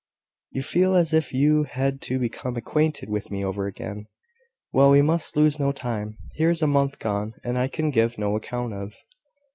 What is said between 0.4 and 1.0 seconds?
"You feel